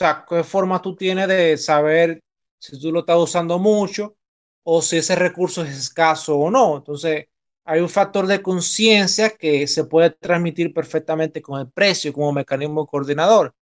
[0.00, 2.22] sea, qué forma tú tienes de saber
[2.58, 4.16] si tú lo estás usando mucho
[4.62, 6.78] o si ese recurso es escaso o no.
[6.78, 7.26] Entonces,
[7.64, 12.86] hay un factor de conciencia que se puede transmitir perfectamente con el precio como mecanismo
[12.86, 13.54] coordinador.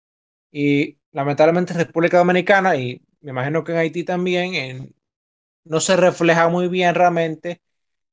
[0.51, 4.93] Y lamentablemente en República Dominicana, y me imagino que en Haití también,
[5.65, 7.61] no se refleja muy bien realmente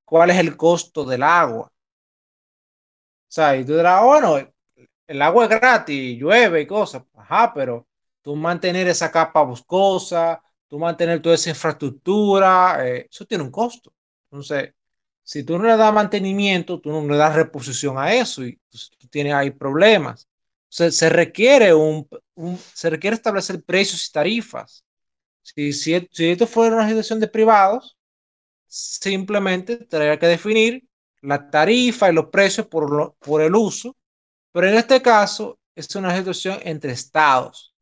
[0.05, 1.67] cuál es el costo del agua.
[1.69, 1.73] O
[3.29, 4.39] sea, y tú dirás, bueno,
[5.07, 7.05] el agua es gratis, llueve y cosas.
[7.15, 7.89] Ajá, pero
[8.23, 13.93] tú mantener esa capa boscosa, tú mantener toda esa infraestructura, eh, eso tiene un costo.
[14.31, 14.75] Entonces,
[15.25, 18.91] si tú no le das mantenimiento, tú no le das reposición a eso y pues,
[18.99, 20.29] tú tienes ahí problemas.
[20.71, 22.09] Entonces, se requiere, un,
[22.75, 24.86] se requiere establecer precios y tarifas.
[25.55, 27.97] Si, si, si esto fuera una situación de privados,
[28.67, 30.85] simplemente tendría que definir
[31.23, 33.97] la tarifa y los precios por, por el uso,
[34.53, 37.75] pero en este caso es una situación entre estados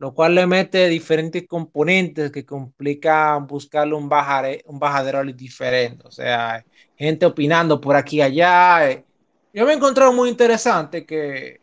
[0.00, 6.08] lo cual le mete diferentes componentes que complican buscarle un, bajare, un bajadero diferente.
[6.08, 6.64] O sea,
[6.96, 9.04] gente opinando por aquí y allá.
[9.52, 11.60] Yo me he encontrado muy interesante que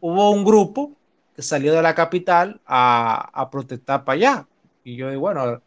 [0.00, 0.96] hubo un grupo
[1.34, 4.48] que salió de la capital a, a protestar para allá.
[4.90, 5.62] Y yo digo, bueno,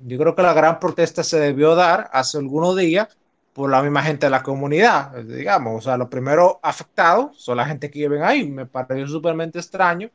[0.00, 3.16] yo creo que la gran protesta se debió dar hace algunos días
[3.54, 5.78] por la misma gente de la comunidad, digamos.
[5.78, 8.46] O sea, los primeros afectados son la gente que viven ahí.
[8.46, 10.10] Me pareció súpermente extraño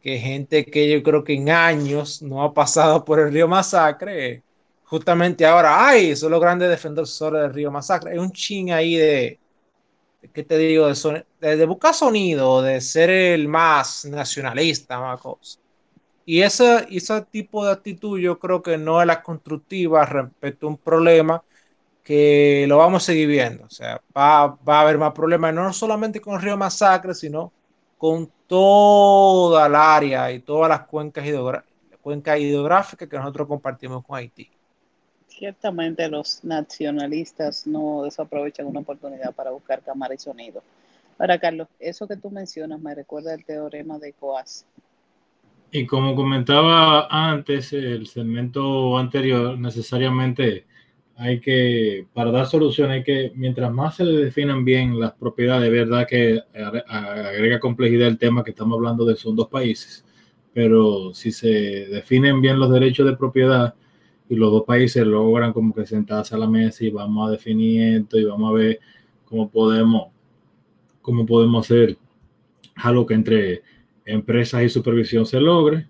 [0.00, 4.44] que gente que yo creo que en años no ha pasado por el río Masacre,
[4.84, 8.12] justamente ahora, ay, son los grandes defensores del río Masacre.
[8.12, 9.40] Hay un ching ahí de,
[10.32, 10.86] ¿qué te digo?
[10.86, 15.20] De, de, buscar sonido, de ser el más nacionalista, más.
[16.30, 20.68] Y ese, ese tipo de actitud yo creo que no es la constructiva respecto a
[20.68, 21.42] un problema
[22.04, 23.64] que lo vamos a seguir viendo.
[23.64, 27.50] O sea, va, va a haber más problemas, no solamente con río Masacre, sino
[27.96, 31.24] con toda el área y todas las cuencas,
[32.02, 34.50] cuencas hidrográficas que nosotros compartimos con Haití.
[35.28, 40.62] Ciertamente los nacionalistas no desaprovechan una oportunidad para buscar cámara y sonido.
[41.18, 44.66] Ahora, Carlos, eso que tú mencionas me recuerda el teorema de Coase.
[45.70, 50.66] Y como comentaba antes, el segmento anterior, necesariamente
[51.16, 55.70] hay que, para dar solución, hay que, mientras más se le definan bien las propiedades,
[55.70, 56.40] verdad que
[56.88, 60.04] agrega complejidad el tema que estamos hablando de son dos países,
[60.54, 63.74] pero si se definen bien los derechos de propiedad
[64.28, 67.96] y los dos países logran como que sentarse a la mesa y vamos a definir
[67.96, 68.80] esto y vamos a ver
[69.24, 70.12] cómo podemos,
[71.02, 71.98] cómo podemos hacer
[72.76, 73.62] algo que entre
[74.08, 75.88] empresas y supervisión se logre,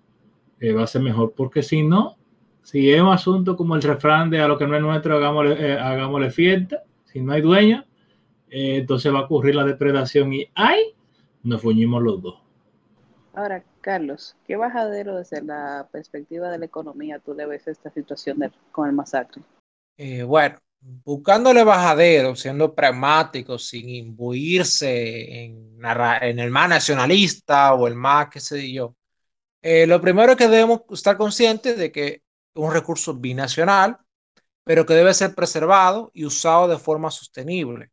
[0.59, 2.17] eh, va a ser mejor, porque si no,
[2.61, 5.55] si es un asunto como el refrán de a lo que no es nuestro, hagámosle,
[5.59, 7.85] eh, hagámosle fiesta, si no hay dueña,
[8.49, 10.93] eh, entonces va a ocurrir la depredación y ¡ay!
[11.43, 12.41] Nos fuñimos los dos.
[13.33, 18.39] Ahora, Carlos, ¿qué bajadero desde la perspectiva de la economía tú le ves esta situación
[18.71, 19.41] con el masacre?
[19.97, 25.77] Eh, bueno, buscándole bajadero, siendo pragmático, sin imbuirse en,
[26.21, 28.95] en, el más nacionalista o el más, qué sé yo,
[29.63, 32.21] Eh, lo primero es que debemos estar conscientes de que es
[32.55, 33.97] un recurso binacional,
[34.63, 37.91] pero que debe ser preservado y usado de forma sostenible.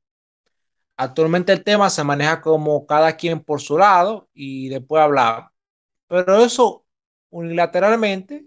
[0.96, 5.50] Actualmente el tema se maneja como cada quien por su lado y después hablar.
[6.08, 6.86] Pero eso
[7.30, 8.46] unilateralmente,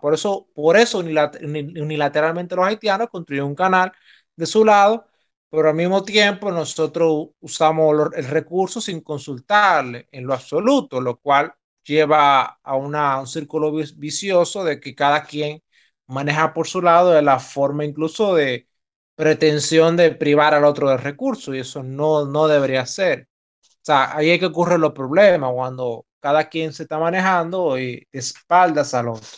[0.00, 3.92] por eso, por eso unilateralmente los haitianos construyen un canal
[4.36, 5.06] de su lado,
[5.50, 11.52] pero al mismo tiempo nosotros usamos el recurso sin consultarle en lo absoluto, lo cual
[11.84, 15.62] lleva a una, un círculo vicioso de que cada quien
[16.06, 18.68] maneja por su lado de la forma incluso de
[19.14, 23.28] pretensión de privar al otro del recurso y eso no, no debería ser.
[23.64, 28.06] O sea, ahí es que ocurren los problemas cuando cada quien se está manejando y
[28.12, 29.28] de espaldas al otro.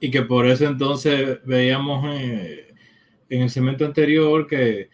[0.00, 2.74] Y que por eso entonces veíamos eh,
[3.28, 4.88] en el segmento anterior que,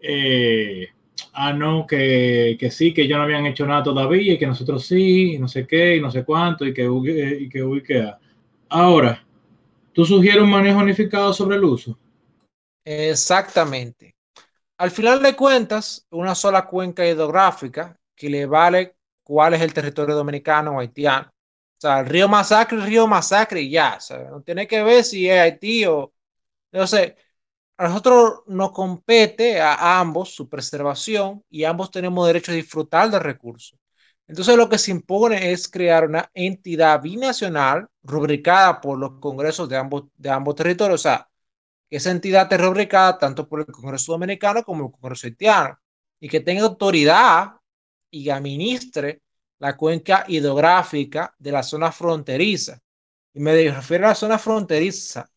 [0.00, 0.88] eh,
[1.32, 4.86] ah, no, que, que, sí, que ellos no habían hecho nada todavía y que nosotros
[4.86, 8.12] sí, y no sé qué, y no sé cuánto, y que, y que,
[8.68, 9.24] Ahora,
[9.92, 11.98] ¿tú sugieres un manejo unificado sobre el uso?
[12.84, 14.14] Exactamente.
[14.78, 20.14] Al final de cuentas, una sola cuenca hidrográfica que le vale cuál es el territorio
[20.14, 21.30] dominicano o haitiano.
[21.80, 23.98] O sea, el río Masacre, el río Masacre y ya.
[24.10, 26.12] O no tiene que ver si es Haití o...
[26.86, 27.16] Sé,
[27.78, 33.20] a nosotros nos compete a ambos su preservación y ambos tenemos derecho a disfrutar del
[33.22, 33.78] recurso.
[34.26, 39.78] Entonces lo que se impone es crear una entidad binacional rubricada por los congresos de
[39.78, 41.00] ambos, de ambos territorios.
[41.00, 41.30] O sea,
[41.90, 45.78] esa entidad esté rubricada tanto por el Congreso Dominicano como el Congreso Haitiano
[46.20, 47.54] y que tenga autoridad
[48.10, 49.22] y administre
[49.60, 52.80] la cuenca hidrográfica de la zona fronteriza.
[53.32, 55.30] Y me refiero a la zona fronteriza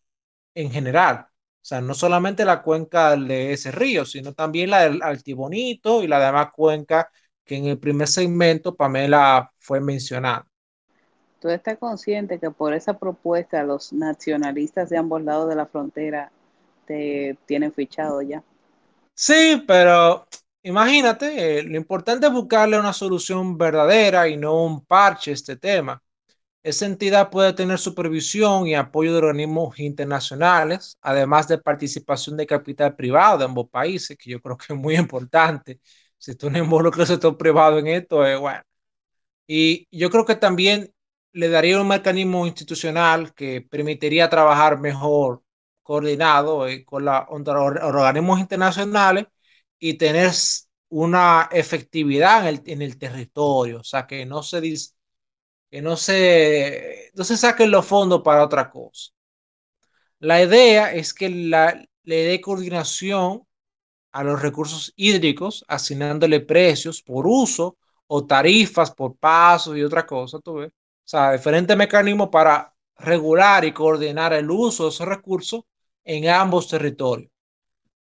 [0.56, 1.28] en general.
[1.28, 6.08] O sea, no solamente la cuenca de ese río, sino también la del Altibonito y
[6.08, 7.10] la demás cuenca
[7.46, 10.48] que en el primer segmento Pamela fue mencionada.
[11.40, 16.32] ¿Tú estás consciente que por esa propuesta los nacionalistas de ambos lados de la frontera
[16.86, 18.44] te tienen fichado ya.
[19.16, 20.28] Sí, pero
[20.64, 25.56] imagínate, eh, lo importante es buscarle una solución verdadera y no un parche a este
[25.58, 26.02] tema.
[26.64, 32.96] Esa entidad puede tener supervisión y apoyo de organismos internacionales, además de participación de capital
[32.96, 35.80] privado de ambos países, que yo creo que es muy importante.
[36.18, 38.64] Si tú no involucras el sector privado en esto, es bueno.
[39.48, 40.94] Y yo creo que también
[41.34, 45.44] le daría un mecanismo institucional que permitiría trabajar mejor
[45.84, 49.28] coordinado eh, con los organismos internacionales
[49.84, 50.32] y tener
[50.90, 54.62] una efectividad en el, territorio, o sea, que no se,
[55.70, 59.12] que no se, no se saquen los fondos para otra cosa.
[60.20, 63.46] La idea es que la, le dé coordinación
[64.14, 67.78] a los recursos hídricos, asignándole precios por uso
[68.08, 70.70] o tarifas por paso y otra cosa, tú ves.
[70.70, 75.64] O sea, diferentes mecanismos para regular y coordinar el uso de esos recursos
[76.06, 77.33] en ambos territorios.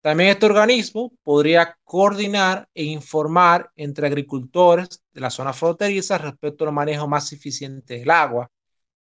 [0.03, 6.72] También este organismo podría coordinar e informar entre agricultores de la zona fronteriza respecto al
[6.72, 8.50] manejo más eficiente del agua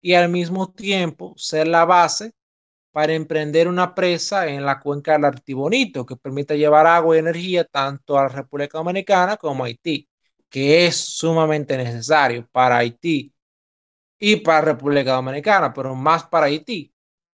[0.01, 2.32] y al mismo tiempo ser la base
[2.92, 7.64] para emprender una presa en la cuenca del Artibonito que permita llevar agua y energía
[7.64, 10.09] tanto a la República Dominicana como a Haití,
[10.49, 13.32] que es sumamente necesario para Haití
[14.18, 16.92] y para República Dominicana, pero más para Haití,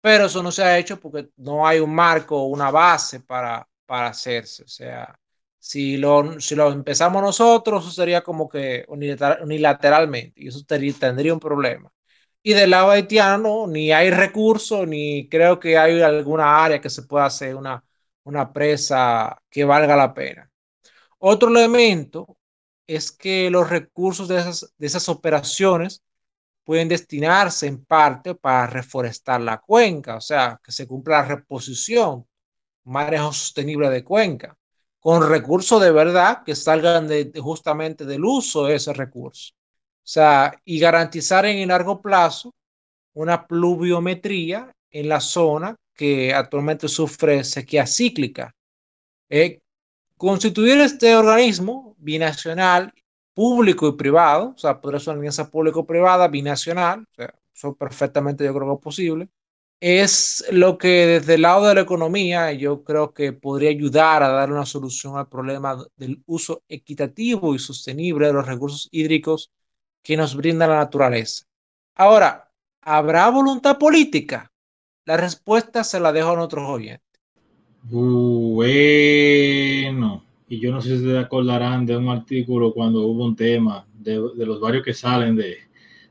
[0.09, 4.09] pero eso no se ha hecho porque no hay un marco una base para, para
[4.09, 4.63] hacerse.
[4.65, 5.15] O sea,
[5.59, 11.41] si lo, si lo empezamos nosotros, eso sería como que unilateralmente y eso tendría un
[11.41, 11.93] problema.
[12.43, 17.03] Y del lado haitiano, ni hay recursos, ni creo que hay alguna área que se
[17.03, 17.85] pueda hacer una,
[18.25, 20.51] una presa que valga la pena.
[21.19, 22.39] Otro elemento
[22.87, 26.03] es que los recursos de esas, de esas operaciones
[26.69, 32.27] pueden destinarse en parte para reforestar la cuenca, o sea, que se cumpla la reposición,
[32.85, 34.55] manejo sostenible de cuenca,
[35.01, 37.09] con recursos de verdad que salgan
[37.41, 39.55] justamente del uso de ese recurso.
[39.55, 42.55] O sea, y garantizar en el largo plazo
[43.15, 48.55] una pluviometría en la zona que actualmente sufre sequía cíclica.
[49.31, 49.61] Eh,
[50.19, 52.93] constituir este organismo binacional
[53.39, 58.45] público y privado, o sea, podría ser una alianza público-privada, binacional, o sea, eso perfectamente
[58.45, 59.29] yo creo que es posible,
[59.79, 64.31] es lo que desde el lado de la economía yo creo que podría ayudar a
[64.31, 69.53] dar una solución al problema del uso equitativo y sostenible de los recursos hídricos
[70.03, 71.45] que nos brinda la naturaleza.
[71.95, 74.51] Ahora, ¿habrá voluntad política?
[75.05, 77.07] La respuesta se la dejo a nuestros oyentes.
[77.85, 79.78] Bueno
[80.49, 84.17] y yo no sé si se acordarán de un artículo cuando hubo un tema de,
[84.17, 85.59] los varios que salen de,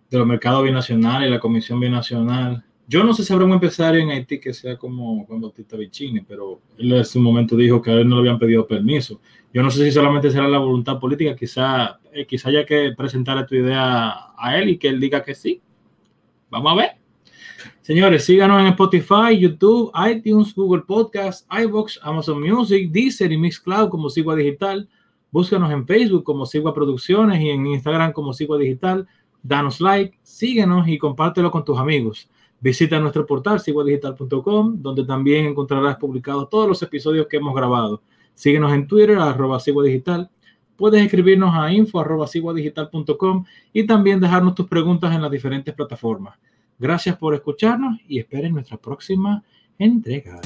[0.10, 2.64] de los mercados binacionales y la Comisión Binacional.
[2.88, 6.22] Yo no sé si habrá un empresario en Haití que sea como Juan Bautista Vicini,
[6.22, 9.20] pero él en su momento dijo que a él no le habían pedido permiso.
[9.54, 13.46] Yo no sé si solamente será la voluntad política, quizá, eh, quizá haya que presentarle
[13.46, 15.62] tu idea a él y que él diga que sí.
[16.50, 16.92] Vamos a ver.
[17.88, 24.10] Señores, síganos en Spotify, YouTube, iTunes, Google Podcast, iBox, Amazon Music, Deezer y Mixcloud como
[24.10, 24.90] Sigua Digital.
[25.32, 29.08] Búscanos en Facebook como Sigua Producciones y en Instagram como Sigua Digital.
[29.42, 32.30] Danos like, síguenos y compártelo con tus amigos.
[32.60, 38.02] Visita nuestro portal siguadigital.com, donde también encontrarás publicados todos los episodios que hemos grabado.
[38.34, 40.30] Síguenos en Twitter, arroba Digital.
[40.76, 42.28] Puedes escribirnos a info arroba
[43.72, 46.38] y también dejarnos tus preguntas en las diferentes plataformas.
[46.78, 49.44] Gracias por escucharnos y esperen nuestra próxima
[49.80, 50.40] entrega.